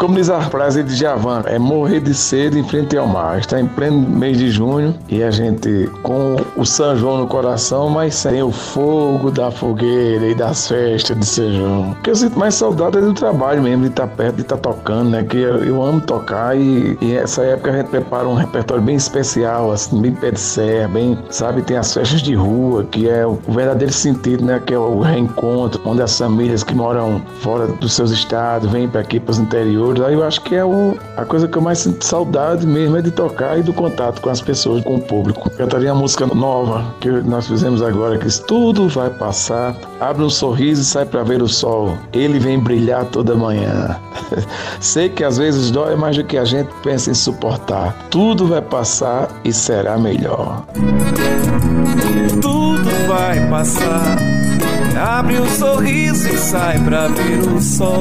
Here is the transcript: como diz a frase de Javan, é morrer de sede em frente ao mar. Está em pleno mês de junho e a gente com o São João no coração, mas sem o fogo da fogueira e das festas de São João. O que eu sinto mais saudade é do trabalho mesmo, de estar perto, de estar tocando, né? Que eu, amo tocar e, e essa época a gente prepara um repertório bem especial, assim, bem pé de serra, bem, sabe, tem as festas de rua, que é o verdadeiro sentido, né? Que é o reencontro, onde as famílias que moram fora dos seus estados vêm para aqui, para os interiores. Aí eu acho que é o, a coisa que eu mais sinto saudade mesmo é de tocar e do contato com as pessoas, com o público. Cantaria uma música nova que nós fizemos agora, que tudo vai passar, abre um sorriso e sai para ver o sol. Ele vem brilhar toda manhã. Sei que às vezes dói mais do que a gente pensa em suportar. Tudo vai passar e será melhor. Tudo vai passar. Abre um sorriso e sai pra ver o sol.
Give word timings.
como 0.00 0.14
diz 0.14 0.30
a 0.30 0.40
frase 0.40 0.82
de 0.82 0.96
Javan, 0.96 1.42
é 1.44 1.58
morrer 1.58 2.00
de 2.00 2.14
sede 2.14 2.58
em 2.58 2.64
frente 2.66 2.96
ao 2.96 3.06
mar. 3.06 3.38
Está 3.38 3.60
em 3.60 3.66
pleno 3.66 4.00
mês 4.08 4.38
de 4.38 4.50
junho 4.50 4.94
e 5.10 5.22
a 5.22 5.30
gente 5.30 5.90
com 6.02 6.36
o 6.56 6.64
São 6.64 6.96
João 6.96 7.18
no 7.18 7.26
coração, 7.26 7.90
mas 7.90 8.14
sem 8.14 8.42
o 8.42 8.50
fogo 8.50 9.30
da 9.30 9.50
fogueira 9.50 10.26
e 10.26 10.34
das 10.34 10.68
festas 10.68 11.18
de 11.18 11.26
São 11.26 11.52
João. 11.52 11.90
O 11.90 11.94
que 11.96 12.08
eu 12.08 12.16
sinto 12.16 12.38
mais 12.38 12.54
saudade 12.54 12.96
é 12.96 13.02
do 13.02 13.12
trabalho 13.12 13.62
mesmo, 13.62 13.82
de 13.82 13.90
estar 13.90 14.06
perto, 14.06 14.36
de 14.36 14.40
estar 14.40 14.56
tocando, 14.56 15.10
né? 15.10 15.22
Que 15.22 15.36
eu, 15.36 15.82
amo 15.82 16.00
tocar 16.00 16.56
e, 16.56 16.96
e 17.02 17.14
essa 17.14 17.42
época 17.42 17.70
a 17.70 17.76
gente 17.76 17.88
prepara 17.88 18.26
um 18.26 18.34
repertório 18.34 18.82
bem 18.82 18.96
especial, 18.96 19.70
assim, 19.70 20.00
bem 20.00 20.12
pé 20.12 20.30
de 20.30 20.40
serra, 20.40 20.88
bem, 20.88 21.18
sabe, 21.28 21.60
tem 21.60 21.76
as 21.76 21.92
festas 21.92 22.22
de 22.22 22.34
rua, 22.34 22.84
que 22.90 23.06
é 23.06 23.26
o 23.26 23.38
verdadeiro 23.48 23.92
sentido, 23.92 24.46
né? 24.46 24.62
Que 24.64 24.72
é 24.72 24.78
o 24.78 25.00
reencontro, 25.00 25.78
onde 25.84 26.00
as 26.00 26.16
famílias 26.16 26.64
que 26.64 26.74
moram 26.74 27.20
fora 27.42 27.66
dos 27.66 27.92
seus 27.92 28.10
estados 28.10 28.70
vêm 28.70 28.88
para 28.88 29.02
aqui, 29.02 29.20
para 29.20 29.32
os 29.32 29.38
interiores. 29.38 29.89
Aí 29.98 30.14
eu 30.14 30.22
acho 30.22 30.40
que 30.42 30.54
é 30.54 30.64
o, 30.64 30.96
a 31.16 31.24
coisa 31.24 31.48
que 31.48 31.56
eu 31.56 31.62
mais 31.62 31.78
sinto 31.78 32.04
saudade 32.04 32.66
mesmo 32.66 32.96
é 32.96 33.02
de 33.02 33.10
tocar 33.10 33.58
e 33.58 33.62
do 33.62 33.72
contato 33.72 34.20
com 34.20 34.30
as 34.30 34.40
pessoas, 34.40 34.84
com 34.84 34.96
o 34.96 35.00
público. 35.00 35.50
Cantaria 35.50 35.92
uma 35.92 36.00
música 36.00 36.26
nova 36.26 36.94
que 37.00 37.08
nós 37.10 37.46
fizemos 37.46 37.82
agora, 37.82 38.18
que 38.18 38.28
tudo 38.46 38.88
vai 38.88 39.10
passar, 39.10 39.74
abre 40.00 40.22
um 40.22 40.30
sorriso 40.30 40.82
e 40.82 40.84
sai 40.84 41.04
para 41.04 41.22
ver 41.22 41.42
o 41.42 41.48
sol. 41.48 41.96
Ele 42.12 42.38
vem 42.38 42.58
brilhar 42.58 43.04
toda 43.06 43.34
manhã. 43.34 43.96
Sei 44.80 45.08
que 45.08 45.24
às 45.24 45.38
vezes 45.38 45.70
dói 45.70 45.96
mais 45.96 46.16
do 46.16 46.24
que 46.24 46.36
a 46.36 46.44
gente 46.44 46.70
pensa 46.82 47.10
em 47.10 47.14
suportar. 47.14 47.94
Tudo 48.10 48.46
vai 48.46 48.62
passar 48.62 49.28
e 49.44 49.52
será 49.52 49.98
melhor. 49.98 50.64
Tudo 52.40 52.90
vai 53.08 53.48
passar. 53.48 54.18
Abre 55.00 55.40
um 55.40 55.48
sorriso 55.48 56.28
e 56.28 56.36
sai 56.36 56.78
pra 56.78 57.08
ver 57.08 57.40
o 57.40 57.60
sol. 57.60 58.00